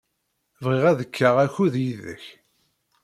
[0.63, 2.25] Bɣiɣ ad kkeɣ akud yid-k.